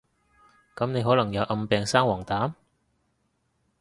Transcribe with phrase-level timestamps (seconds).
[0.75, 2.53] 噉你可能有暗病生黃疸？